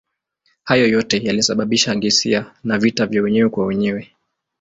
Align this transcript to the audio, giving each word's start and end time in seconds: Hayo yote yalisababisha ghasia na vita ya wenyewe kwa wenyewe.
Hayo 0.63 0.87
yote 0.87 1.17
yalisababisha 1.23 1.95
ghasia 1.95 2.53
na 2.63 2.77
vita 2.77 3.07
ya 3.11 3.21
wenyewe 3.21 3.49
kwa 3.49 3.65
wenyewe. 3.65 4.11